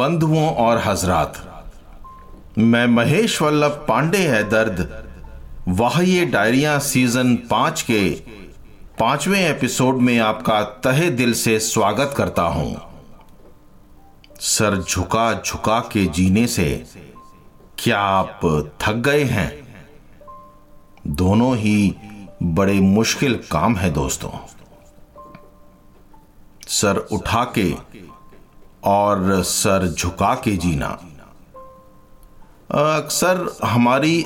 बंधुओं 0.00 0.48
और 0.54 0.78
हजरात। 0.78 1.34
मैं 2.58 2.86
महेश 2.86 3.42
वल्लभ 3.42 3.84
पांडे 3.88 4.18
है 4.18 4.42
दर्द। 4.48 5.08
वाह 5.68 6.00
ये 6.02 6.24
डायरिया 6.24 6.78
सीज़न 6.78 7.34
पाँच 7.36 7.82
के 7.82 8.10
पाँचवें 9.00 9.40
एपिसोड 9.40 9.96
में 9.96 10.18
आपका 10.18 10.62
तहे 10.62 11.10
दिल 11.10 11.34
से 11.34 11.58
स्वागत 11.60 12.14
करता 12.16 12.42
हूँ। 12.42 12.80
सर 14.40 14.80
झुका 14.82 15.42
झुका 15.46 15.78
के 15.80 16.06
जीने 16.06 16.46
से 16.46 16.86
क्या 17.78 18.00
आप 18.00 18.40
थक 18.80 18.92
गए 18.92 19.24
हैं? 19.24 19.50
दोनों 21.06 21.56
ही 21.56 21.94
बड़े 22.42 22.80
मुश्किल 22.80 23.34
काम 23.52 23.76
है 23.76 23.90
दोस्तों। 23.90 24.30
सर 26.68 26.96
उठा 26.96 27.44
के 27.58 27.70
और 28.84 29.42
सर 29.42 29.86
झुका 29.88 30.34
के 30.34 30.56
जीना। 30.56 30.88
अक्सर 32.96 33.56
हमारी 33.64 34.22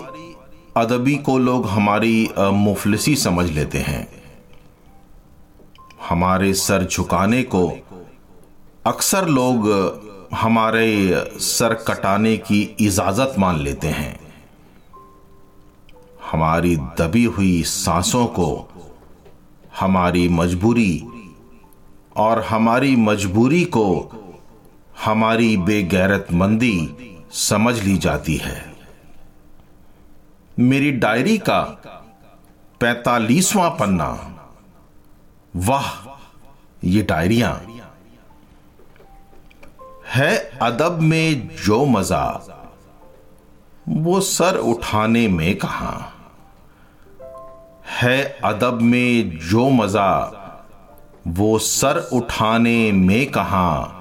अदबी 0.77 1.16
को 1.16 1.38
लोग 1.38 1.66
हमारी 1.66 2.28
मुफलसी 2.38 3.16
समझ 3.16 3.51
लेते 3.51 3.78
हैं। 3.78 4.06
हमारे 6.09 6.55
सर 6.55 6.84
झुकाने 6.84 7.42
को 7.42 7.66
अक्सर 8.87 9.28
लोग 9.28 9.69
हमारे 10.34 10.89
सर 11.41 11.75
कटाने 11.75 12.36
की 12.36 12.77
इजाज़त 12.80 13.34
मान 13.39 13.59
लेते 13.59 13.89
हैं। 13.89 14.20
हमारी 16.33 16.77
दबी 16.77 17.25
हुई 17.25 17.62
सांसों 17.62 18.27
को 18.27 18.48
हमारी 19.80 20.28
मजबूरी 20.28 21.06
और 22.16 22.42
हमारी 22.42 22.97
मजबूरी 22.97 23.64
को 23.64 23.86
हमारी 25.01 25.57
बेगैरतमंदी 25.57 26.97
समझ 27.33 27.83
ली 27.83 27.97
जाती 27.97 28.37
है। 28.37 28.75
मेरी 30.59 30.92
डायरी 30.92 31.39
का 31.39 31.61
पैतालीसवां 32.81 33.70
पन्ना। 33.70 34.11
वाह, 35.56 36.19
ये 36.84 37.03
डायरिया। 37.03 37.61
है 40.06 40.51
अदब 40.62 41.01
में 41.01 41.56
जो 41.64 41.84
मज़ा, 41.84 42.41
वो 43.89 44.20
सर 44.20 44.56
उठाने 44.56 45.29
में 45.29 45.56
कहा। 45.56 46.12
है 47.86 48.39
अदब 48.45 48.81
में 48.83 49.39
जो 49.39 49.70
मज़ा, 49.70 50.31
वो 51.27 51.58
सर 51.58 52.11
उठाने 52.12 52.92
में 52.92 53.31
कहा। 53.31 53.94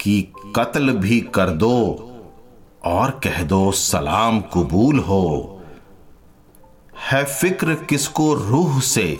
कि 0.00 0.32
कत्ल 0.56 0.92
भी 0.92 1.20
कर 1.20 1.50
दो 1.50 2.06
और 2.84 3.10
कह 3.10 3.42
दो 3.42 3.72
सलाम 3.72 4.40
कबूल 4.40 4.98
हो। 4.98 5.62
है 7.10 7.24
फ़िक्र 7.24 7.74
किसको 7.74 8.34
रूह 8.34 8.80
से? 8.80 9.18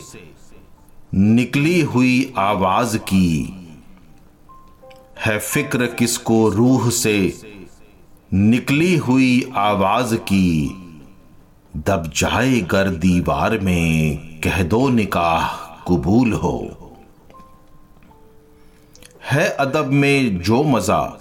निकली 1.14 1.81
हुई 1.81 2.34
आवाज़ 2.39 2.98
की। 2.98 3.56
है 5.27 5.39
फ़िक्र 5.39 5.86
किसको 5.86 6.48
रूह 6.48 6.91
से? 6.91 7.42
निकली 8.34 8.97
हुई 8.97 9.53
आवाज़ 9.56 10.14
की। 10.14 10.70
दब 11.77 12.12
जाए 12.17 12.61
गर 12.61 12.89
दीवार 12.89 13.58
में, 13.58 14.17
कह 14.41 14.62
दो 14.62 14.89
निकाह 14.89 15.56
कबूल 15.89 16.33
हो। 16.33 16.80
है 19.31 19.48
अदब 19.48 19.86
में 19.86 20.41
जो 20.41 20.62
मज़ा, 20.62 21.19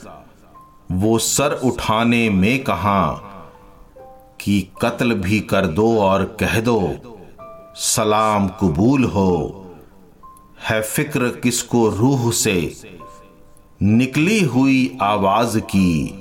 वो 0.91 1.17
सर 1.19 1.51
उठाने 1.51 2.29
में 2.29 2.63
कहा, 2.63 3.11
कि 4.41 4.69
कत्ल 4.81 5.13
भी 5.13 5.39
कर 5.39 5.67
दो 5.67 5.99
और 6.01 6.37
कह 6.39 6.59
दो, 6.61 6.93
सलाम 7.75 8.47
कबूल 8.47 9.03
हो। 9.03 9.65
है 10.69 10.81
फ़िक्र 10.81 11.29
किसको 11.43 11.89
रूह 11.89 12.31
से, 12.31 12.75
निकली 13.83 14.41
हुई 14.41 14.97
आवाज़ 15.01 15.59
की, 15.59 16.15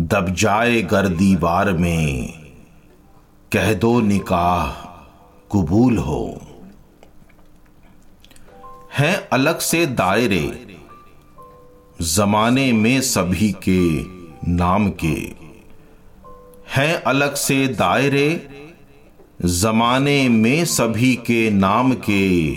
दब 0.00 0.34
जाए 0.34 0.82
गर 0.82 1.08
दीवार 1.08 1.72
में, 1.72 2.32
कह 3.52 3.74
दो 3.74 4.00
निकाह 4.00 4.66
कबूल 5.52 5.98
हो। 5.98 6.40
हैं 8.98 9.28
अलग 9.28 9.58
से 9.58 9.86
दायरे, 9.86 10.76
जमाने 12.02 12.72
में 12.72 13.00
सभी 13.00 13.50
के 13.68 14.02
नाम 14.50 14.90
के। 14.90 15.14
हैं 16.76 16.94
अलग 17.02 17.34
से 17.34 17.66
दायरे, 17.68 18.48
जमाने 19.44 20.28
में 20.28 20.64
सभी 20.64 21.14
के 21.14 21.50
नाम 21.50 21.92
के। 21.92 22.56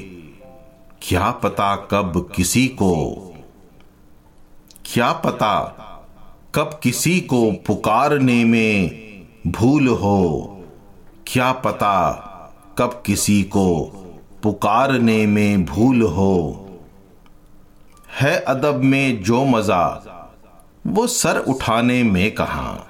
क्या 1.02 1.32
पता 1.32 1.76
कब 1.76 2.32
किसी 2.36 2.68
को, 2.68 2.94
क्या 4.86 5.12
पता 5.12 5.58
कब 6.56 6.80
किसी 6.84 7.20
को 7.20 7.52
पुकारने 7.52 8.46
में 8.46 8.92
भूल 9.48 9.88
हो। 9.88 10.58
क्या 11.28 11.52
पता 11.52 11.98
कब 12.78 13.04
किसी 13.06 13.44
को 13.44 13.98
पुकारने 14.44 15.26
में 15.26 15.66
भूल 15.66 16.02
हो। 16.02 16.66
है 18.20 18.40
अदब 18.40 18.76
में 18.76 19.24
जो 19.24 19.46
मज़ा, 19.46 19.88
वो 20.88 21.08
सर 21.08 21.38
उठाने 21.38 22.04
में 22.04 22.36
कहा। 22.36 22.88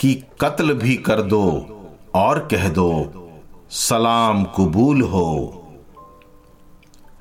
कि 0.00 0.14
कत्ल 0.40 0.74
भी 0.74 0.94
कर 0.94 1.22
दो 1.22 1.70
और 2.14 2.38
कह 2.38 2.68
दो, 2.68 3.22
सलाम 3.70 4.44
कबूल 4.44 5.02
हो। 5.02 5.60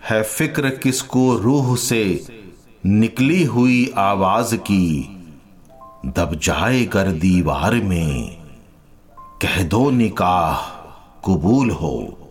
है 0.09 0.23
फ़िक्र 0.23 0.69
किसको 0.69 1.35
रूह 1.35 1.75
से 1.75 2.25
निकली 2.85 3.43
हुई 3.43 3.93
आवाज़ 3.97 4.55
की, 4.55 5.17
दब 6.05 6.39
जाए 6.43 6.85
कर 6.85 7.11
दीवार 7.11 7.73
में, 7.73 8.37
कह 9.19 9.63
दो 9.63 9.91
निकाह 9.91 10.57
कबूल 11.25 11.71
हो। 11.71 12.22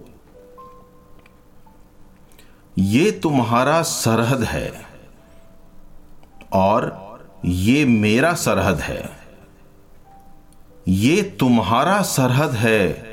ये 2.78 3.10
तुम्हारा 3.10 3.82
सरहद 3.82 4.42
है 4.42 4.72
और 6.52 7.02
ये 7.44 7.84
मेरा 7.84 8.34
सरहद 8.34 8.80
है। 8.80 9.10
ये 10.88 11.22
तुम्हारा 11.22 12.02
सरहद 12.02 12.50
है 12.50 13.08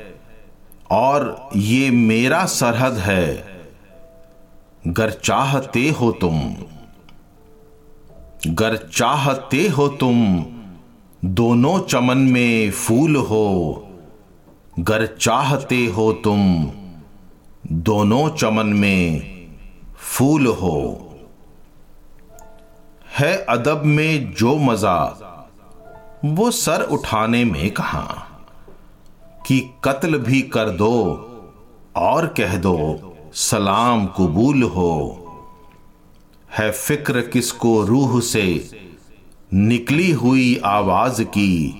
और 0.90 1.48
ये 1.56 1.90
मेरा 1.90 2.46
सरहद 2.46 2.92
है। 2.92 3.46
गर 4.88 5.10
चाहते 5.10 5.88
हो 5.88 6.12
तुम। 6.12 6.54
गर 8.46 8.76
चाहते 8.76 9.68
हो 9.68 9.88
तुम। 9.88 10.46
दोनों 11.24 11.80
चमन 11.80 12.18
में 12.18 12.70
फूल 12.70 13.16
हो। 13.16 13.88
गर 14.78 15.06
चाहते 15.06 15.86
हो 15.86 16.12
तुम। 16.12 16.70
दोनों 17.72 18.30
चमन 18.30 18.66
में 18.66 19.39
फूल 20.00 20.46
हो। 20.46 21.06
है 23.18 23.36
अदब 23.36 23.82
में 23.84 24.34
जो 24.34 24.56
मज़ा, 24.56 25.06
वो 26.24 26.50
सर 26.50 26.82
उठाने 26.82 27.44
में 27.44 27.70
कहा। 27.70 28.26
कि 29.46 29.70
कत्ल 29.84 30.18
भी 30.18 30.42
कर 30.42 30.70
दो, 30.70 30.96
और 31.96 32.26
कह 32.26 32.56
दो, 32.56 33.12
सलाम 33.34 34.06
कबूल 34.06 34.62
हो। 34.62 35.16
है 36.58 36.70
फ़िक्र 36.70 37.20
किसको 37.20 37.82
रूह 37.82 38.20
से, 38.20 38.70
निकली 39.54 40.10
हुई 40.10 40.60
आवाज़ 40.64 41.22
की। 41.22 41.76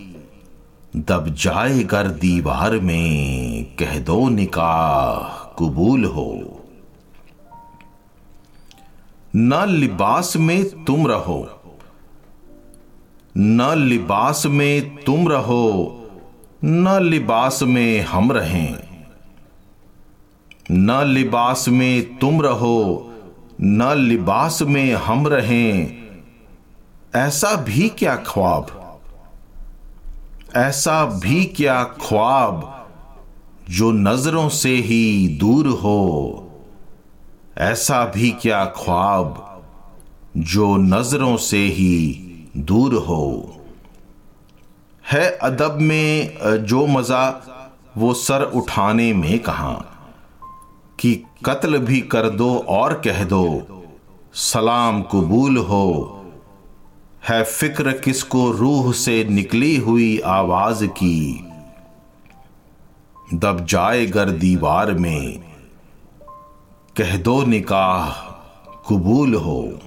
दब 0.96 1.28
जाए 1.28 1.82
गर 1.82 2.08
दीवार 2.08 2.70
में, 2.78 3.64
कह 3.76 3.98
दो 3.98 4.28
निकाह 4.28 5.44
कबूल 5.58 6.04
हो। 6.04 6.56
न 9.36 9.68
लिबास 9.68 10.36
में 10.36 10.84
तुम 10.84 11.06
रहो। 11.06 11.60
न 13.36 13.74
लिबास 13.78 14.46
में 14.46 14.96
तुम 14.96 15.28
रहो, 15.28 15.96
न 16.64 17.02
लिबास 17.02 17.62
में 17.62 18.00
हम 18.00 18.32
रहें। 18.32 19.04
न 20.70 21.06
लिबास 21.06 21.68
में 21.68 22.18
तुम 22.18 22.42
रहो, 22.42 23.12
न 23.60 23.82
लिबास 23.96 24.62
में 24.62 24.94
हम 24.94 25.26
रहें। 25.26 25.96
ऐसा 27.16 27.54
भी 27.54 27.88
क्या 27.88 28.16
ख्वाब? 28.16 28.66
ऐसा 30.56 31.04
भी 31.04 31.44
क्या 31.44 31.84
ख्वाब 31.84 32.88
जो 33.70 33.92
नज़रों 33.92 34.48
से 34.48 34.74
ही 34.74 35.28
दूर 35.28 35.68
हो? 35.68 36.46
ऐसा 37.60 38.04
भी 38.04 38.30
क्या 38.30 38.64
ख्वाब 38.64 39.62
जो 40.36 40.76
नज़रों 40.76 41.36
से 41.36 41.58
ही 41.58 42.14
दूर 42.56 42.94
हो? 42.94 43.56
है 45.12 45.36
अदब 45.36 45.78
में 45.80 46.38
जो 46.64 46.86
मज़ा 46.86 47.42
वो 47.96 48.14
सर 48.14 48.42
उठाने 48.42 49.12
में 49.12 49.38
कहा? 49.38 49.72
कि 51.00 51.24
कत्ल 51.44 51.78
भी 51.78 52.00
कर 52.00 52.30
दो 52.30 52.58
और 52.58 52.94
कह 52.94 53.24
दो, 53.24 53.66
सलाम 54.34 55.02
कबूल 55.02 55.56
हो। 55.58 56.24
है 57.28 57.44
फ़िक्र 57.44 57.92
किसको 57.92 58.50
रूह 58.50 58.92
से 58.92 59.24
निकली 59.24 59.76
हुई 59.76 60.18
आवाज़ 60.18 60.84
की? 60.84 61.46
दब 63.34 63.66
जाए 63.66 64.06
गर 64.06 64.30
दीवार 64.30 64.92
में 64.92 65.49
कह 67.00 67.16
दो 67.16 67.42
निकाह, 67.42 68.10
कबूल 68.88 69.34
हो। 69.34 69.78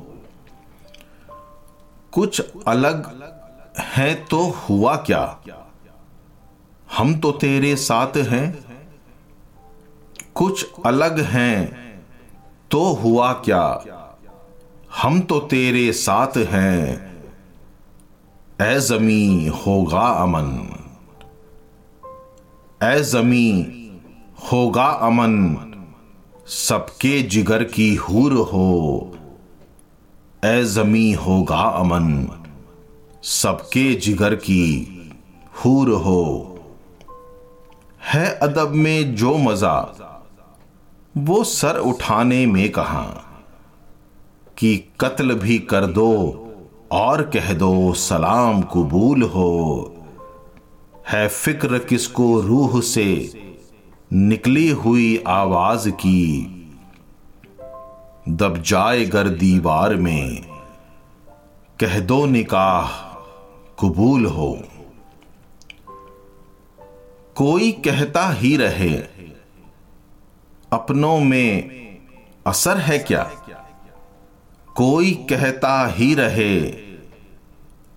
कुछ 2.11 2.41
अलग 2.67 3.23
है 3.79 4.15
तो 4.15 4.49
हुआ 4.49 4.95
क्या? 4.95 5.39
हम 6.97 7.19
तो 7.19 7.31
तेरे 7.31 7.75
साथ 7.75 8.17
हैं। 8.17 8.63
कुछ 10.35 10.71
अलग 10.85 11.19
हैं 11.19 11.63
तो 12.71 12.83
हुआ 12.93 13.33
क्या? 13.33 13.83
हम 15.01 15.21
तो 15.21 15.39
तेरे 15.39 15.93
साथ 15.93 16.37
हैं। 16.37 17.13
ए 18.61 18.79
जमी 18.79 19.47
होगा 19.47 20.07
अमन। 20.07 20.75
ए 22.83 23.03
जमी 23.03 23.61
होगा 24.51 24.85
अमन। 24.85 25.69
सबके 26.47 27.21
जिगर 27.21 27.63
की 27.63 27.95
हूर 27.95 28.33
हो। 28.33 29.11
ए 30.45 30.63
जमी 30.63 31.11
होगा 31.11 31.61
अमन, 31.61 32.27
सबके 33.23 33.93
जिगर 33.93 34.35
की 34.35 34.87
हूर 35.53 35.89
हो। 35.89 36.57
है 38.03 38.35
अदब 38.35 38.69
में 38.69 39.15
जो 39.15 39.37
मज़ा, 39.37 39.79
वो 41.17 41.43
सर 41.43 41.77
उठाने 41.77 42.45
में 42.45 42.71
कहा, 42.71 43.03
कि 44.57 44.77
कत्ल 44.99 45.33
भी 45.33 45.59
कर 45.59 45.85
दो 45.85 46.11
और 46.91 47.21
कह 47.21 47.53
दो 47.53 47.93
सलाम 47.93 48.61
कबूल 48.61 49.23
हो। 49.23 49.95
है 51.09 51.27
फ़िक्र 51.27 51.79
किसको 51.79 52.41
रूह 52.41 52.81
से 52.81 53.39
निकली 54.13 54.69
हुई 54.69 55.23
आवाज़ 55.27 55.89
की। 55.89 56.45
दब 58.29 58.57
जाए 58.57 59.05
गर 59.05 59.27
दीवार 59.27 59.95
में, 59.95 60.41
कह 61.79 61.99
दो 61.99 62.25
निकाह, 62.25 62.91
कबूल 63.79 64.25
हो। 64.25 64.63
कोई 67.35 67.71
कहता 67.71 68.29
ही 68.29 68.57
रहे, 68.57 68.93
अपनों 70.73 71.19
में 71.19 71.69
असर 72.47 72.77
है 72.77 72.99
क्या? 72.99 73.23
कोई 74.75 75.11
कहता 75.29 75.87
ही 75.87 76.15
रहे, 76.15 76.59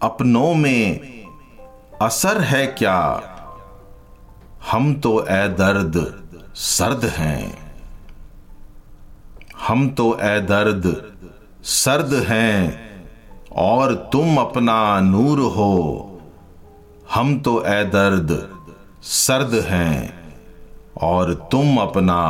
अपनों 0.02 0.54
में 0.54 1.00
असर 2.02 2.40
है 2.40 2.66
क्या? 2.66 3.32
हम 4.70 4.94
तो 4.94 5.20
ए 5.20 5.48
दर्द 5.48 5.96
सर्द 6.54 7.04
हैं। 7.04 7.58
हम 9.68 9.88
तो 9.88 10.18
ए 10.22 10.40
दर्द 10.40 10.84
सर्द 11.64 12.14
हैं 12.28 12.80
और 13.52 13.94
तुम 14.12 14.38
अपना 14.38 15.00
नूर 15.00 15.40
हो। 15.40 15.74
हम 17.14 17.38
तो 17.40 17.64
ए 17.64 17.84
दर्द 17.84 18.48
सर्द 19.02 19.54
हैं 19.64 20.14
और 21.02 21.34
तुम 21.52 21.78
अपना 21.78 22.22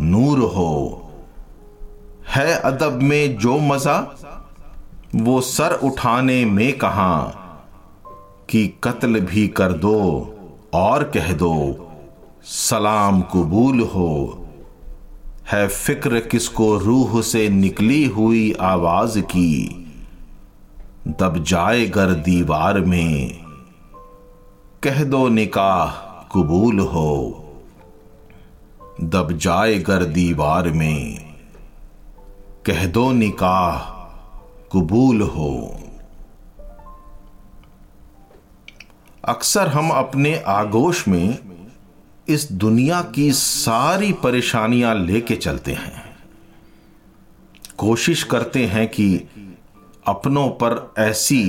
नूर 0.00 0.38
हो। 0.38 1.00
है 2.28 2.54
अदब 2.54 3.02
में 3.02 3.36
जो 3.38 3.58
मज़ा, 3.58 3.96
वो 5.16 5.40
सर 5.40 5.72
उठाने 5.72 6.44
में 6.44 6.78
कहा, 6.78 7.22
कि 8.50 8.66
कत्ल 8.84 9.20
भी 9.20 9.48
कर 9.48 9.72
दो। 9.72 10.30
और 10.74 11.04
कह 11.04 11.32
दो, 11.32 11.88
सलाम 12.42 13.22
कबूल 13.22 13.80
हो। 13.80 14.46
है 15.52 15.68
फ़िक्र 15.68 16.20
किसको 16.20 16.78
रूह 16.78 17.22
से 17.22 17.48
निकली 17.48 18.04
हुई 18.04 18.52
आवाज़ 18.52 19.20
की? 19.20 19.86
दब 21.08 21.44
जाए 21.44 21.86
गर 21.86 22.10
दीवार 22.10 22.80
में। 22.80 23.38
कह 24.82 25.04
दो 25.04 25.28
निकाह 25.28 25.90
कबूल 26.34 26.80
हो। 26.80 27.40
दब 29.00 29.32
जाए 29.32 29.78
गर 29.78 30.04
दीवार 30.04 30.68
में। 30.68 31.34
कह 32.66 32.86
दो 32.86 33.12
निकाह 33.12 33.78
कबूल 34.72 35.22
हो। 35.22 35.76
अक्सर 39.28 39.68
हम 39.68 39.90
अपने 39.90 40.38
आगोश 40.38 41.08
में 41.08 41.38
इस 42.28 42.52
दुनिया 42.52 43.02
की 43.02 43.32
सारी 43.32 44.12
परेशानियाँ 44.12 44.94
लेके 44.94 45.36
चलते 45.36 45.72
हैं। 45.72 46.16
कोशिश 47.78 48.22
करते 48.22 48.66
हैं 48.66 48.88
कि 48.88 49.28
अपनों 50.06 50.48
पर 50.48 50.94
ऐसी 50.98 51.42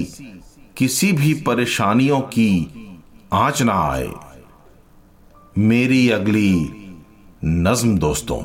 किसी 0.78 1.12
भी 1.12 1.34
परेशानियों 1.34 2.22
की 2.22 2.50
आँच 3.34 3.62
ना 3.62 3.74
आए। 3.74 4.10
मेरी 5.58 6.10
अगली 6.10 6.54
नज्म 7.46 7.98
दोस्तों। 7.98 8.42